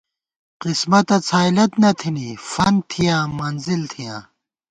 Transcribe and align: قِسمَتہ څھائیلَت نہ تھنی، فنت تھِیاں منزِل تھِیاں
قِسمَتہ 0.63 1.17
څھائیلَت 1.27 1.71
نہ 1.81 1.91
تھنی، 1.99 2.29
فنت 2.51 2.83
تھِیاں 2.89 3.23
منزِل 3.37 3.81
تھِیاں 3.91 4.19